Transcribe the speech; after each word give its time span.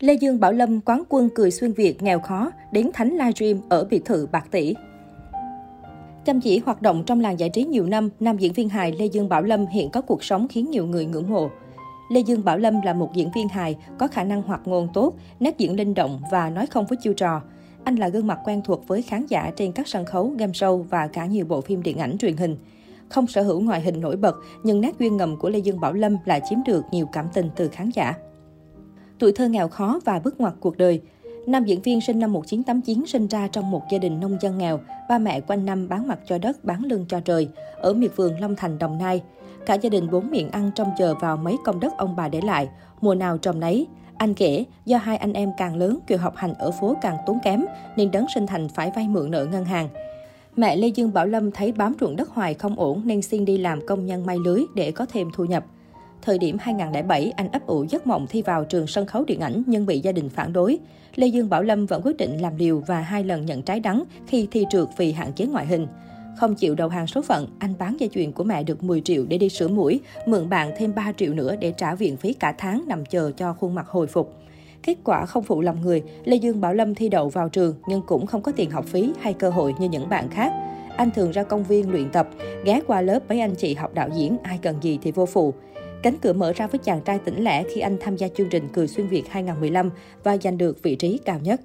Lê 0.00 0.14
Dương 0.14 0.40
Bảo 0.40 0.52
Lâm 0.52 0.80
quán 0.80 1.02
quân 1.08 1.28
cười 1.34 1.50
xuyên 1.50 1.72
Việt 1.72 2.02
nghèo 2.02 2.20
khó, 2.20 2.50
đến 2.72 2.90
thánh 2.94 3.12
livestream 3.12 3.60
ở 3.68 3.84
biệt 3.84 4.04
thự 4.04 4.28
bạc 4.32 4.46
tỷ. 4.50 4.74
Chăm 6.24 6.40
chỉ 6.40 6.58
hoạt 6.58 6.82
động 6.82 7.02
trong 7.06 7.20
làng 7.20 7.40
giải 7.40 7.48
trí 7.48 7.64
nhiều 7.64 7.86
năm, 7.86 8.10
nam 8.20 8.38
diễn 8.38 8.52
viên 8.52 8.68
hài 8.68 8.92
Lê 8.92 9.06
Dương 9.06 9.28
Bảo 9.28 9.42
Lâm 9.42 9.66
hiện 9.66 9.90
có 9.90 10.00
cuộc 10.00 10.24
sống 10.24 10.48
khiến 10.48 10.70
nhiều 10.70 10.86
người 10.86 11.06
ngưỡng 11.06 11.30
mộ. 11.30 11.50
Lê 12.10 12.20
Dương 12.20 12.44
Bảo 12.44 12.58
Lâm 12.58 12.80
là 12.84 12.92
một 12.92 13.10
diễn 13.14 13.30
viên 13.34 13.48
hài, 13.48 13.76
có 13.98 14.08
khả 14.08 14.24
năng 14.24 14.42
hoạt 14.42 14.60
ngôn 14.64 14.88
tốt, 14.94 15.14
nét 15.40 15.58
diễn 15.58 15.76
linh 15.76 15.94
động 15.94 16.20
và 16.32 16.50
nói 16.50 16.66
không 16.66 16.86
với 16.86 16.98
chiêu 17.02 17.12
trò. 17.14 17.42
Anh 17.84 17.96
là 17.96 18.08
gương 18.08 18.26
mặt 18.26 18.38
quen 18.44 18.62
thuộc 18.64 18.88
với 18.88 19.02
khán 19.02 19.26
giả 19.26 19.50
trên 19.56 19.72
các 19.72 19.88
sân 19.88 20.04
khấu, 20.04 20.32
game 20.38 20.52
show 20.52 20.82
và 20.82 21.06
cả 21.06 21.26
nhiều 21.26 21.46
bộ 21.46 21.60
phim 21.60 21.82
điện 21.82 21.98
ảnh 21.98 22.18
truyền 22.18 22.36
hình. 22.36 22.56
Không 23.08 23.26
sở 23.26 23.42
hữu 23.42 23.60
ngoại 23.60 23.80
hình 23.80 24.00
nổi 24.00 24.16
bật, 24.16 24.36
nhưng 24.62 24.80
nét 24.80 24.98
duyên 24.98 25.16
ngầm 25.16 25.36
của 25.36 25.50
Lê 25.50 25.58
Dương 25.58 25.80
Bảo 25.80 25.92
Lâm 25.92 26.16
lại 26.24 26.40
chiếm 26.50 26.58
được 26.66 26.84
nhiều 26.90 27.06
cảm 27.12 27.26
tình 27.34 27.50
từ 27.56 27.68
khán 27.68 27.90
giả. 27.94 28.14
Tuổi 29.18 29.32
thơ 29.32 29.48
nghèo 29.48 29.68
khó 29.68 30.00
và 30.04 30.18
bước 30.18 30.40
ngoặt 30.40 30.54
cuộc 30.60 30.76
đời. 30.76 31.00
Nam 31.46 31.64
diễn 31.64 31.82
viên 31.82 32.00
sinh 32.00 32.18
năm 32.18 32.32
1989 32.32 33.06
sinh 33.06 33.26
ra 33.26 33.48
trong 33.48 33.70
một 33.70 33.82
gia 33.90 33.98
đình 33.98 34.20
nông 34.20 34.38
dân 34.40 34.58
nghèo, 34.58 34.80
ba 35.08 35.18
mẹ 35.18 35.40
quanh 35.40 35.66
năm 35.66 35.88
bán 35.88 36.08
mặt 36.08 36.18
cho 36.26 36.38
đất, 36.38 36.64
bán 36.64 36.84
lưng 36.84 37.04
cho 37.08 37.20
trời, 37.20 37.48
ở 37.76 37.92
miệt 37.92 38.10
vườn 38.16 38.40
Long 38.40 38.56
Thành, 38.56 38.78
Đồng 38.78 38.98
Nai. 38.98 39.22
Cả 39.66 39.74
gia 39.74 39.90
đình 39.90 40.10
bốn 40.10 40.30
miệng 40.30 40.50
ăn 40.50 40.70
trông 40.74 40.88
chờ 40.98 41.14
vào 41.14 41.36
mấy 41.36 41.56
công 41.64 41.80
đất 41.80 41.92
ông 41.98 42.16
bà 42.16 42.28
để 42.28 42.40
lại, 42.40 42.68
mùa 43.00 43.14
nào 43.14 43.38
trồng 43.38 43.60
nấy. 43.60 43.86
Anh 44.16 44.34
kể, 44.34 44.64
do 44.86 44.98
hai 44.98 45.16
anh 45.16 45.32
em 45.32 45.52
càng 45.58 45.76
lớn, 45.76 45.98
kiểu 46.06 46.18
học 46.18 46.36
hành 46.36 46.54
ở 46.54 46.70
phố 46.70 46.96
càng 47.02 47.16
tốn 47.26 47.38
kém, 47.44 47.64
nên 47.96 48.10
đấng 48.10 48.26
sinh 48.34 48.46
thành 48.46 48.68
phải 48.68 48.92
vay 48.96 49.08
mượn 49.08 49.30
nợ 49.30 49.44
ngân 49.44 49.64
hàng. 49.64 49.88
Mẹ 50.56 50.76
Lê 50.76 50.88
Dương 50.88 51.12
Bảo 51.12 51.26
Lâm 51.26 51.50
thấy 51.50 51.72
bám 51.72 51.94
ruộng 52.00 52.16
đất 52.16 52.28
hoài 52.28 52.54
không 52.54 52.78
ổn 52.78 53.02
nên 53.04 53.22
xin 53.22 53.44
đi 53.44 53.58
làm 53.58 53.86
công 53.86 54.06
nhân 54.06 54.26
may 54.26 54.36
lưới 54.44 54.64
để 54.74 54.90
có 54.90 55.06
thêm 55.06 55.30
thu 55.34 55.44
nhập. 55.44 55.64
Thời 56.22 56.38
điểm 56.38 56.56
2007, 56.60 57.32
anh 57.36 57.52
ấp 57.52 57.66
ủ 57.66 57.84
giấc 57.88 58.06
mộng 58.06 58.26
thi 58.26 58.42
vào 58.42 58.64
trường 58.64 58.86
sân 58.86 59.06
khấu 59.06 59.24
điện 59.24 59.40
ảnh 59.40 59.62
nhưng 59.66 59.86
bị 59.86 60.00
gia 60.00 60.12
đình 60.12 60.28
phản 60.28 60.52
đối. 60.52 60.78
Lê 61.14 61.26
Dương 61.26 61.48
Bảo 61.48 61.62
Lâm 61.62 61.86
vẫn 61.86 62.02
quyết 62.04 62.16
định 62.16 62.42
làm 62.42 62.56
liều 62.56 62.82
và 62.86 63.00
hai 63.00 63.24
lần 63.24 63.46
nhận 63.46 63.62
trái 63.62 63.80
đắng 63.80 64.04
khi 64.26 64.48
thi 64.50 64.66
trượt 64.70 64.88
vì 64.96 65.12
hạn 65.12 65.32
chế 65.32 65.46
ngoại 65.46 65.66
hình. 65.66 65.86
Không 66.36 66.54
chịu 66.54 66.74
đầu 66.74 66.88
hàng 66.88 67.06
số 67.06 67.22
phận, 67.22 67.46
anh 67.58 67.74
bán 67.78 67.96
dây 68.00 68.08
chuyền 68.12 68.32
của 68.32 68.44
mẹ 68.44 68.62
được 68.62 68.82
10 68.82 69.00
triệu 69.00 69.24
để 69.28 69.38
đi 69.38 69.48
sửa 69.48 69.68
mũi, 69.68 70.00
mượn 70.26 70.48
bạn 70.48 70.72
thêm 70.78 70.94
3 70.94 71.12
triệu 71.16 71.34
nữa 71.34 71.56
để 71.56 71.72
trả 71.76 71.94
viện 71.94 72.16
phí 72.16 72.32
cả 72.32 72.54
tháng 72.58 72.84
nằm 72.88 73.04
chờ 73.06 73.30
cho 73.36 73.52
khuôn 73.52 73.74
mặt 73.74 73.88
hồi 73.88 74.06
phục. 74.06 74.34
Kết 74.82 74.96
quả 75.04 75.26
không 75.26 75.42
phụ 75.42 75.60
lòng 75.60 75.80
người, 75.80 76.02
Lê 76.24 76.36
Dương 76.36 76.60
Bảo 76.60 76.74
Lâm 76.74 76.94
thi 76.94 77.08
đậu 77.08 77.28
vào 77.28 77.48
trường 77.48 77.74
nhưng 77.88 78.02
cũng 78.06 78.26
không 78.26 78.42
có 78.42 78.52
tiền 78.52 78.70
học 78.70 78.84
phí 78.84 79.12
hay 79.20 79.34
cơ 79.34 79.50
hội 79.50 79.74
như 79.80 79.88
những 79.88 80.08
bạn 80.08 80.28
khác. 80.30 80.52
Anh 80.96 81.10
thường 81.10 81.30
ra 81.30 81.42
công 81.42 81.64
viên 81.64 81.90
luyện 81.90 82.10
tập, 82.10 82.28
ghé 82.64 82.80
qua 82.86 83.00
lớp 83.00 83.20
mấy 83.28 83.40
anh 83.40 83.54
chị 83.54 83.74
học 83.74 83.94
đạo 83.94 84.08
diễn, 84.14 84.36
ai 84.42 84.58
cần 84.62 84.76
gì 84.82 84.98
thì 85.02 85.12
vô 85.12 85.26
phụ. 85.26 85.54
Cánh 86.02 86.16
cửa 86.22 86.32
mở 86.32 86.52
ra 86.52 86.66
với 86.66 86.78
chàng 86.78 87.00
trai 87.00 87.18
tỉnh 87.18 87.44
lẻ 87.44 87.64
khi 87.74 87.80
anh 87.80 87.96
tham 88.00 88.16
gia 88.16 88.28
chương 88.28 88.48
trình 88.48 88.68
Cười 88.72 88.88
Xuyên 88.88 89.08
Việt 89.08 89.28
2015 89.28 89.90
và 90.24 90.36
giành 90.36 90.58
được 90.58 90.82
vị 90.82 90.96
trí 90.96 91.18
cao 91.24 91.38
nhất. 91.42 91.60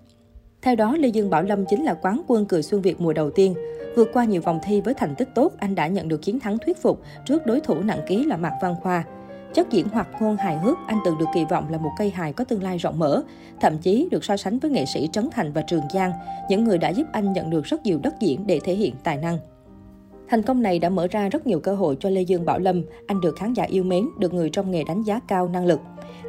Theo 0.62 0.76
đó, 0.76 0.96
Lê 0.98 1.08
Dương 1.08 1.30
Bảo 1.30 1.44
Lâm 1.44 1.66
chính 1.66 1.84
là 1.84 1.94
quán 1.94 2.22
quân 2.28 2.46
Cười 2.46 2.64
xuyên 2.64 2.82
Việt 2.82 3.02
mùa 3.02 3.14
đầu 3.14 3.32
tiên. 3.32 3.56
Vượt 3.96 4.10
qua 4.14 4.26
nhiều 4.26 4.42
vòng 4.42 4.60
thi 4.64 4.82
với 4.82 4.94
thành 4.94 5.16
tích 5.16 5.30
tốt, 5.36 5.52
anh 5.58 5.76
đã 5.76 5.88
nhận 5.88 6.08
được 6.08 6.22
chiến 6.22 6.40
thắng 6.40 6.58
thuyết 6.58 6.82
phục 6.82 7.02
trước 7.26 7.46
đối 7.46 7.60
thủ 7.60 7.82
nặng 7.82 8.02
ký 8.08 8.26
là 8.26 8.38
Mạc 8.38 8.54
Văn 8.62 8.76
Khoa. 8.82 9.04
Chất 9.54 9.72
diễn 9.72 9.90
hoạt 9.90 10.08
ngôn 10.22 10.38
hài 10.38 10.58
hước, 10.58 10.78
anh 10.88 10.98
từng 11.06 11.18
được 11.18 11.26
kỳ 11.34 11.46
vọng 11.50 11.72
là 11.72 11.78
một 11.78 11.92
cây 11.98 12.10
hài 12.10 12.34
có 12.34 12.44
tương 12.44 12.64
lai 12.64 12.78
rộng 12.78 13.00
mở, 13.00 13.24
thậm 13.62 13.78
chí 13.78 14.08
được 14.12 14.24
so 14.24 14.38
sánh 14.38 14.60
với 14.60 14.72
nghệ 14.72 14.86
sĩ 14.86 15.10
Trấn 15.14 15.30
Thành 15.32 15.54
và 15.54 15.62
Trường 15.62 15.84
Giang, 15.94 16.12
những 16.50 16.64
người 16.64 16.78
đã 16.78 16.90
giúp 16.90 17.08
anh 17.12 17.34
nhận 17.34 17.50
được 17.50 17.66
rất 17.66 17.84
nhiều 17.84 18.00
đất 18.04 18.14
diễn 18.20 18.48
để 18.48 18.60
thể 18.64 18.74
hiện 18.74 18.96
tài 19.04 19.18
năng. 19.18 19.38
Thành 20.34 20.44
công 20.44 20.62
này 20.62 20.80
đã 20.80 20.90
mở 20.90 21.08
ra 21.08 21.30
rất 21.30 21.48
nhiều 21.48 21.60
cơ 21.60 21.76
hội 21.76 21.98
cho 22.00 22.10
Lê 22.10 22.22
Dương 22.22 22.46
Bảo 22.46 22.60
Lâm. 22.60 22.84
Anh 23.08 23.22
được 23.22 23.36
khán 23.36 23.54
giả 23.54 23.64
yêu 23.64 23.84
mến, 23.84 24.06
được 24.20 24.34
người 24.34 24.50
trong 24.50 24.72
nghề 24.72 24.84
đánh 24.84 25.04
giá 25.04 25.20
cao 25.28 25.48
năng 25.48 25.66
lực. 25.66 25.80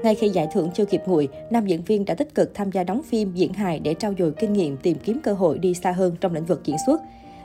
Ngay 0.03 0.15
khi 0.15 0.29
giải 0.29 0.49
thưởng 0.53 0.71
chưa 0.75 0.85
kịp 0.85 1.03
nguội, 1.07 1.29
nam 1.51 1.67
diễn 1.67 1.83
viên 1.83 2.05
đã 2.05 2.15
tích 2.15 2.35
cực 2.35 2.55
tham 2.55 2.73
gia 2.73 2.85
đóng 2.85 3.03
phim, 3.03 3.33
diễn 3.35 3.53
hài 3.53 3.79
để 3.79 3.95
trau 3.95 4.15
dồi 4.19 4.33
kinh 4.33 4.53
nghiệm, 4.53 4.77
tìm 4.77 4.97
kiếm 5.05 5.21
cơ 5.23 5.33
hội 5.33 5.59
đi 5.59 5.75
xa 5.75 5.93
hơn 5.93 6.17
trong 6.21 6.35
lĩnh 6.35 6.45
vực 6.45 6.61
diễn 6.65 6.77
xuất. 6.87 7.01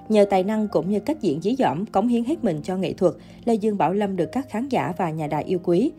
Nhờ 0.09 0.25
tài 0.29 0.43
năng 0.43 0.67
cũng 0.67 0.89
như 0.89 0.99
cách 0.99 1.21
diễn 1.21 1.41
dí 1.41 1.55
dỏm, 1.55 1.85
cống 1.85 2.07
hiến 2.07 2.23
hết 2.23 2.43
mình 2.43 2.61
cho 2.63 2.77
nghệ 2.77 2.93
thuật, 2.93 3.13
Lê 3.45 3.53
Dương 3.53 3.77
Bảo 3.77 3.93
Lâm 3.93 4.15
được 4.15 4.29
các 4.31 4.49
khán 4.49 4.69
giả 4.69 4.93
và 4.97 5.09
nhà 5.09 5.27
đài 5.27 5.43
yêu 5.43 5.59
quý. 5.63 5.91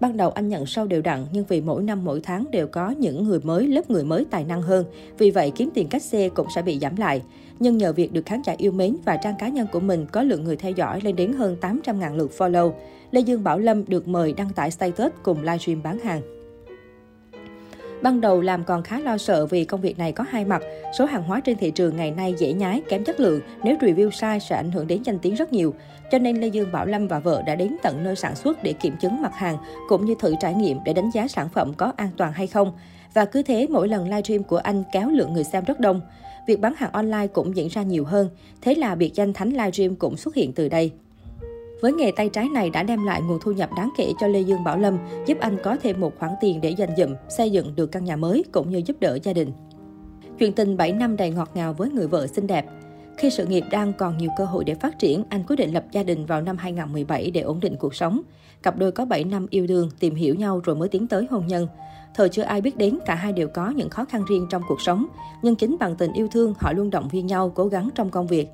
Ban 0.00 0.16
đầu 0.16 0.30
anh 0.30 0.48
nhận 0.48 0.66
sâu 0.66 0.86
đều 0.86 1.02
đặn 1.02 1.26
nhưng 1.32 1.44
vì 1.48 1.60
mỗi 1.60 1.82
năm 1.82 2.04
mỗi 2.04 2.20
tháng 2.20 2.44
đều 2.50 2.66
có 2.66 2.90
những 2.90 3.24
người 3.24 3.40
mới, 3.40 3.66
lớp 3.66 3.90
người 3.90 4.04
mới 4.04 4.26
tài 4.30 4.44
năng 4.44 4.62
hơn. 4.62 4.84
Vì 5.18 5.30
vậy 5.30 5.52
kiếm 5.56 5.70
tiền 5.74 5.88
cách 5.88 6.02
xe 6.02 6.28
cũng 6.28 6.46
sẽ 6.54 6.62
bị 6.62 6.78
giảm 6.78 6.96
lại. 6.96 7.22
Nhưng 7.58 7.78
nhờ 7.78 7.92
việc 7.92 8.12
được 8.12 8.26
khán 8.26 8.42
giả 8.44 8.54
yêu 8.58 8.72
mến 8.72 8.96
và 9.04 9.16
trang 9.16 9.34
cá 9.38 9.48
nhân 9.48 9.66
của 9.72 9.80
mình 9.80 10.06
có 10.12 10.22
lượng 10.22 10.44
người 10.44 10.56
theo 10.56 10.72
dõi 10.72 11.00
lên 11.00 11.16
đến 11.16 11.32
hơn 11.32 11.56
800.000 11.60 12.16
lượt 12.16 12.32
follow, 12.38 12.72
Lê 13.10 13.20
Dương 13.20 13.44
Bảo 13.44 13.58
Lâm 13.58 13.84
được 13.88 14.08
mời 14.08 14.32
đăng 14.32 14.52
tải 14.52 14.70
status 14.70 15.12
cùng 15.22 15.42
livestream 15.42 15.82
bán 15.82 15.98
hàng. 15.98 16.35
Ban 18.06 18.20
đầu 18.20 18.40
làm 18.40 18.64
còn 18.64 18.82
khá 18.82 19.00
lo 19.00 19.18
sợ 19.18 19.46
vì 19.46 19.64
công 19.64 19.80
việc 19.80 19.98
này 19.98 20.12
có 20.12 20.24
hai 20.30 20.44
mặt. 20.44 20.62
Số 20.98 21.04
hàng 21.04 21.22
hóa 21.22 21.40
trên 21.40 21.56
thị 21.58 21.70
trường 21.70 21.96
ngày 21.96 22.10
nay 22.10 22.34
dễ 22.38 22.52
nhái, 22.52 22.82
kém 22.88 23.04
chất 23.04 23.20
lượng. 23.20 23.40
Nếu 23.64 23.76
review 23.76 24.10
sai 24.10 24.40
sẽ 24.40 24.56
ảnh 24.56 24.70
hưởng 24.70 24.86
đến 24.86 25.02
danh 25.02 25.18
tiếng 25.18 25.34
rất 25.34 25.52
nhiều. 25.52 25.74
Cho 26.10 26.18
nên 26.18 26.40
Lê 26.40 26.46
Dương 26.46 26.72
Bảo 26.72 26.86
Lâm 26.86 27.08
và 27.08 27.18
vợ 27.18 27.42
đã 27.46 27.54
đến 27.54 27.76
tận 27.82 28.04
nơi 28.04 28.16
sản 28.16 28.36
xuất 28.36 28.62
để 28.62 28.72
kiểm 28.72 28.96
chứng 29.00 29.22
mặt 29.22 29.34
hàng, 29.34 29.56
cũng 29.88 30.04
như 30.06 30.14
thử 30.18 30.34
trải 30.40 30.54
nghiệm 30.54 30.78
để 30.84 30.92
đánh 30.92 31.10
giá 31.14 31.28
sản 31.28 31.48
phẩm 31.48 31.72
có 31.76 31.92
an 31.96 32.10
toàn 32.16 32.32
hay 32.32 32.46
không. 32.46 32.72
Và 33.14 33.24
cứ 33.24 33.42
thế 33.42 33.66
mỗi 33.70 33.88
lần 33.88 34.04
livestream 34.04 34.42
của 34.42 34.56
anh 34.58 34.82
kéo 34.92 35.08
lượng 35.08 35.32
người 35.32 35.44
xem 35.44 35.64
rất 35.64 35.80
đông. 35.80 36.00
Việc 36.46 36.60
bán 36.60 36.74
hàng 36.76 36.92
online 36.92 37.26
cũng 37.26 37.56
diễn 37.56 37.68
ra 37.68 37.82
nhiều 37.82 38.04
hơn. 38.04 38.28
Thế 38.62 38.74
là 38.74 38.94
biệt 38.94 39.14
danh 39.14 39.32
Thánh 39.32 39.50
livestream 39.50 39.96
cũng 39.96 40.16
xuất 40.16 40.34
hiện 40.34 40.52
từ 40.52 40.68
đây. 40.68 40.92
Với 41.80 41.92
nghề 41.92 42.12
tay 42.12 42.28
trái 42.28 42.48
này 42.48 42.70
đã 42.70 42.82
đem 42.82 43.04
lại 43.04 43.22
nguồn 43.22 43.38
thu 43.40 43.52
nhập 43.52 43.70
đáng 43.76 43.90
kể 43.96 44.12
cho 44.20 44.26
Lê 44.26 44.40
Dương 44.40 44.64
Bảo 44.64 44.78
Lâm, 44.78 44.98
giúp 45.26 45.38
anh 45.40 45.56
có 45.62 45.76
thêm 45.82 46.00
một 46.00 46.18
khoản 46.18 46.32
tiền 46.40 46.60
để 46.60 46.70
dành 46.70 46.96
dụm, 46.96 47.14
xây 47.28 47.50
dựng 47.50 47.72
được 47.76 47.86
căn 47.86 48.04
nhà 48.04 48.16
mới 48.16 48.44
cũng 48.52 48.70
như 48.70 48.82
giúp 48.86 48.96
đỡ 49.00 49.18
gia 49.22 49.32
đình. 49.32 49.52
Chuyện 50.38 50.52
tình 50.52 50.76
7 50.76 50.92
năm 50.92 51.16
đầy 51.16 51.30
ngọt 51.30 51.50
ngào 51.54 51.72
với 51.72 51.90
người 51.90 52.08
vợ 52.08 52.26
xinh 52.26 52.46
đẹp. 52.46 52.66
Khi 53.18 53.30
sự 53.30 53.46
nghiệp 53.46 53.64
đang 53.70 53.92
còn 53.92 54.18
nhiều 54.18 54.30
cơ 54.36 54.44
hội 54.44 54.64
để 54.64 54.74
phát 54.74 54.98
triển, 54.98 55.24
anh 55.28 55.42
quyết 55.46 55.56
định 55.56 55.74
lập 55.74 55.84
gia 55.92 56.02
đình 56.02 56.26
vào 56.26 56.40
năm 56.40 56.56
2017 56.56 57.30
để 57.30 57.40
ổn 57.40 57.60
định 57.60 57.76
cuộc 57.76 57.94
sống. 57.94 58.20
Cặp 58.62 58.78
đôi 58.78 58.92
có 58.92 59.04
7 59.04 59.24
năm 59.24 59.46
yêu 59.50 59.66
đương, 59.66 59.90
tìm 60.00 60.14
hiểu 60.14 60.34
nhau 60.34 60.60
rồi 60.64 60.76
mới 60.76 60.88
tiến 60.88 61.06
tới 61.06 61.26
hôn 61.30 61.46
nhân. 61.46 61.68
Thời 62.14 62.28
chưa 62.28 62.42
ai 62.42 62.60
biết 62.60 62.76
đến, 62.76 62.98
cả 63.06 63.14
hai 63.14 63.32
đều 63.32 63.48
có 63.48 63.70
những 63.70 63.90
khó 63.90 64.04
khăn 64.04 64.24
riêng 64.28 64.46
trong 64.50 64.62
cuộc 64.68 64.80
sống. 64.80 65.06
Nhưng 65.42 65.56
chính 65.56 65.76
bằng 65.80 65.96
tình 65.96 66.12
yêu 66.12 66.28
thương, 66.32 66.54
họ 66.58 66.72
luôn 66.72 66.90
động 66.90 67.08
viên 67.08 67.26
nhau, 67.26 67.52
cố 67.54 67.66
gắng 67.66 67.88
trong 67.94 68.10
công 68.10 68.26
việc. 68.26 68.48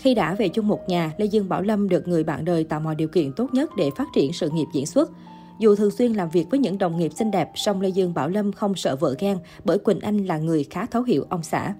Khi 0.00 0.14
đã 0.14 0.34
về 0.34 0.48
chung 0.48 0.68
một 0.68 0.88
nhà, 0.88 1.12
Lê 1.18 1.26
Dương 1.26 1.48
Bảo 1.48 1.62
Lâm 1.62 1.88
được 1.88 2.08
người 2.08 2.24
bạn 2.24 2.44
đời 2.44 2.64
tạo 2.64 2.80
mọi 2.80 2.94
điều 2.94 3.08
kiện 3.08 3.32
tốt 3.32 3.48
nhất 3.52 3.70
để 3.76 3.90
phát 3.96 4.08
triển 4.14 4.32
sự 4.32 4.50
nghiệp 4.50 4.66
diễn 4.72 4.86
xuất. 4.86 5.10
Dù 5.58 5.76
thường 5.76 5.90
xuyên 5.90 6.12
làm 6.12 6.30
việc 6.30 6.46
với 6.50 6.60
những 6.60 6.78
đồng 6.78 6.98
nghiệp 6.98 7.12
xinh 7.12 7.30
đẹp, 7.30 7.50
song 7.54 7.80
Lê 7.80 7.88
Dương 7.88 8.14
Bảo 8.14 8.28
Lâm 8.28 8.52
không 8.52 8.74
sợ 8.74 8.96
vợ 8.96 9.14
ghen 9.18 9.38
bởi 9.64 9.78
Quỳnh 9.78 10.00
Anh 10.00 10.26
là 10.26 10.38
người 10.38 10.64
khá 10.64 10.86
thấu 10.86 11.02
hiểu 11.02 11.26
ông 11.28 11.42
xã. 11.42 11.74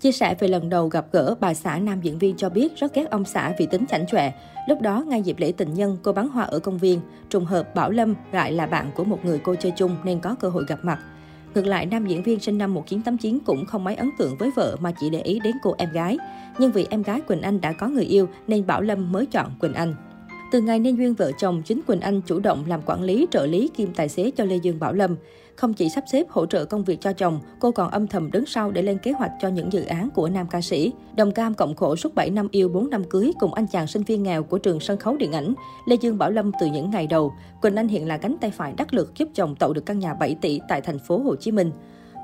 Chia 0.00 0.12
sẻ 0.12 0.34
về 0.38 0.48
lần 0.48 0.68
đầu 0.68 0.88
gặp 0.88 1.06
gỡ, 1.12 1.34
bà 1.40 1.54
xã 1.54 1.78
nam 1.78 2.00
diễn 2.00 2.18
viên 2.18 2.36
cho 2.36 2.48
biết 2.48 2.76
rất 2.76 2.94
ghét 2.94 3.10
ông 3.10 3.24
xã 3.24 3.54
vì 3.58 3.66
tính 3.66 3.86
chảnh 3.86 4.06
chọe. 4.06 4.32
Lúc 4.68 4.80
đó, 4.80 5.04
ngay 5.06 5.22
dịp 5.22 5.38
lễ 5.38 5.52
tình 5.52 5.74
nhân, 5.74 5.98
cô 6.02 6.12
bán 6.12 6.28
hoa 6.28 6.44
ở 6.44 6.58
công 6.58 6.78
viên. 6.78 7.00
Trùng 7.30 7.44
hợp 7.44 7.74
Bảo 7.74 7.90
Lâm 7.90 8.14
lại 8.32 8.52
là 8.52 8.66
bạn 8.66 8.90
của 8.96 9.04
một 9.04 9.24
người 9.24 9.38
cô 9.38 9.54
chơi 9.54 9.72
chung 9.76 9.96
nên 10.04 10.20
có 10.20 10.34
cơ 10.40 10.48
hội 10.48 10.64
gặp 10.68 10.84
mặt. 10.84 10.98
Ngược 11.56 11.66
lại, 11.66 11.86
nam 11.86 12.06
diễn 12.06 12.22
viên 12.22 12.40
sinh 12.40 12.58
năm 12.58 12.74
1989 12.74 13.38
cũng 13.46 13.66
không 13.66 13.84
mấy 13.84 13.94
ấn 13.94 14.10
tượng 14.18 14.36
với 14.38 14.50
vợ 14.56 14.76
mà 14.80 14.92
chỉ 15.00 15.10
để 15.10 15.20
ý 15.20 15.40
đến 15.44 15.56
cô 15.62 15.74
em 15.78 15.92
gái. 15.92 16.18
Nhưng 16.58 16.72
vì 16.72 16.86
em 16.90 17.02
gái 17.02 17.20
Quỳnh 17.20 17.42
Anh 17.42 17.60
đã 17.60 17.72
có 17.72 17.88
người 17.88 18.04
yêu 18.04 18.28
nên 18.46 18.66
Bảo 18.66 18.82
Lâm 18.82 19.12
mới 19.12 19.26
chọn 19.26 19.50
Quỳnh 19.60 19.74
Anh. 19.74 19.94
Từ 20.50 20.60
ngày 20.60 20.78
nên 20.78 20.96
duyên 20.96 21.14
vợ 21.14 21.32
chồng, 21.38 21.62
chính 21.62 21.80
Quỳnh 21.86 22.00
Anh 22.00 22.20
chủ 22.20 22.40
động 22.40 22.64
làm 22.66 22.80
quản 22.86 23.02
lý, 23.02 23.26
trợ 23.30 23.46
lý 23.46 23.68
kim 23.68 23.92
tài 23.94 24.08
xế 24.08 24.30
cho 24.30 24.44
Lê 24.44 24.56
Dương 24.56 24.78
Bảo 24.78 24.92
Lâm. 24.92 25.16
Không 25.56 25.74
chỉ 25.74 25.88
sắp 25.88 26.04
xếp 26.12 26.26
hỗ 26.28 26.46
trợ 26.46 26.64
công 26.64 26.84
việc 26.84 27.00
cho 27.00 27.12
chồng, 27.12 27.40
cô 27.60 27.70
còn 27.70 27.90
âm 27.90 28.06
thầm 28.06 28.30
đứng 28.30 28.46
sau 28.46 28.70
để 28.70 28.82
lên 28.82 28.98
kế 28.98 29.12
hoạch 29.12 29.30
cho 29.40 29.48
những 29.48 29.72
dự 29.72 29.84
án 29.84 30.10
của 30.10 30.28
nam 30.28 30.46
ca 30.50 30.60
sĩ. 30.60 30.92
Đồng 31.16 31.32
cam 31.32 31.54
cộng 31.54 31.74
khổ 31.74 31.96
suốt 31.96 32.14
7 32.14 32.30
năm 32.30 32.48
yêu 32.50 32.68
4 32.68 32.90
năm 32.90 33.04
cưới 33.04 33.32
cùng 33.40 33.54
anh 33.54 33.66
chàng 33.66 33.86
sinh 33.86 34.02
viên 34.02 34.22
nghèo 34.22 34.42
của 34.42 34.58
trường 34.58 34.80
sân 34.80 34.98
khấu 34.98 35.16
điện 35.16 35.32
ảnh, 35.32 35.54
Lê 35.86 35.96
Dương 36.00 36.18
Bảo 36.18 36.30
Lâm 36.30 36.50
từ 36.60 36.66
những 36.66 36.90
ngày 36.90 37.06
đầu. 37.06 37.32
Quỳnh 37.62 37.76
Anh 37.76 37.88
hiện 37.88 38.08
là 38.08 38.18
cánh 38.18 38.36
tay 38.40 38.50
phải 38.50 38.74
đắc 38.76 38.94
lực 38.94 39.18
giúp 39.18 39.28
chồng 39.34 39.54
tậu 39.54 39.72
được 39.72 39.86
căn 39.86 39.98
nhà 39.98 40.14
7 40.14 40.36
tỷ 40.40 40.60
tại 40.68 40.80
thành 40.80 40.98
phố 40.98 41.18
Hồ 41.18 41.36
Chí 41.36 41.52
Minh. 41.52 41.70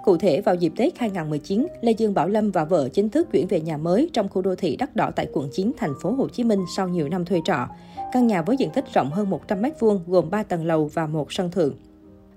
Cụ 0.05 0.17
thể, 0.17 0.41
vào 0.41 0.55
dịp 0.55 0.73
Tết 0.77 0.99
2019, 0.99 1.67
Lê 1.81 1.93
Dương 1.93 2.15
Bảo 2.15 2.29
Lâm 2.29 2.51
và 2.51 2.65
vợ 2.65 2.89
chính 2.89 3.09
thức 3.09 3.29
chuyển 3.33 3.47
về 3.47 3.61
nhà 3.61 3.77
mới 3.77 4.11
trong 4.13 4.29
khu 4.29 4.43
đô 4.43 4.55
thị 4.55 4.77
đắt 4.77 4.97
đỏ 4.97 5.11
tại 5.17 5.27
quận 5.33 5.49
9, 5.53 5.73
thành 5.77 5.93
phố 6.03 6.13
Hồ 6.13 6.29
Chí 6.29 6.45
Minh 6.45 6.61
sau 6.77 6.89
nhiều 6.89 7.09
năm 7.09 7.25
thuê 7.25 7.41
trọ. 7.45 7.69
Căn 8.13 8.27
nhà 8.27 8.43
với 8.43 8.57
diện 8.57 8.71
tích 8.75 8.85
rộng 8.95 9.11
hơn 9.11 9.31
100 9.31 9.63
m2, 9.63 9.99
gồm 10.07 10.31
3 10.31 10.43
tầng 10.43 10.67
lầu 10.67 10.91
và 10.95 11.07
một 11.07 11.33
sân 11.33 11.51
thượng. 11.51 11.75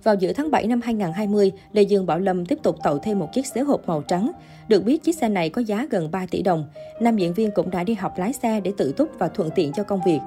Vào 0.03 0.15
giữa 0.15 0.33
tháng 0.33 0.51
7 0.51 0.67
năm 0.67 0.81
2020, 0.83 1.51
Lê 1.71 1.81
Dương 1.81 2.05
Bảo 2.05 2.19
Lâm 2.19 2.45
tiếp 2.45 2.59
tục 2.63 2.75
tậu 2.83 2.97
thêm 2.97 3.19
một 3.19 3.29
chiếc 3.33 3.45
xế 3.45 3.61
hộp 3.61 3.87
màu 3.87 4.01
trắng. 4.01 4.31
Được 4.67 4.83
biết 4.83 5.03
chiếc 5.03 5.15
xe 5.15 5.29
này 5.29 5.49
có 5.49 5.61
giá 5.61 5.87
gần 5.89 6.11
3 6.11 6.25
tỷ 6.31 6.41
đồng. 6.41 6.65
Nam 6.99 7.17
diễn 7.17 7.33
viên 7.33 7.51
cũng 7.51 7.71
đã 7.71 7.83
đi 7.83 7.93
học 7.93 8.13
lái 8.17 8.33
xe 8.33 8.59
để 8.59 8.73
tự 8.77 8.91
túc 8.91 9.09
và 9.19 9.27
thuận 9.27 9.49
tiện 9.55 9.73
cho 9.73 9.83
công 9.83 9.99
việc. 10.05 10.19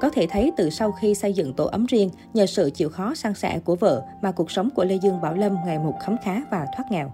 Có 0.00 0.10
thể 0.10 0.26
thấy 0.30 0.52
từ 0.56 0.70
sau 0.70 0.92
khi 0.92 1.14
xây 1.14 1.32
dựng 1.32 1.52
tổ 1.52 1.64
ấm 1.64 1.86
riêng, 1.86 2.10
nhờ 2.34 2.46
sự 2.46 2.70
chịu 2.70 2.88
khó 2.88 3.14
san 3.14 3.34
sẻ 3.34 3.60
của 3.64 3.76
vợ 3.76 4.02
mà 4.22 4.32
cuộc 4.32 4.50
sống 4.50 4.68
của 4.70 4.84
Lê 4.84 4.94
Dương 5.02 5.20
Bảo 5.20 5.34
Lâm 5.34 5.56
ngày 5.66 5.78
một 5.78 5.94
khấm 6.00 6.16
khá 6.24 6.40
và 6.50 6.66
thoát 6.76 6.84
nghèo. 6.90 7.12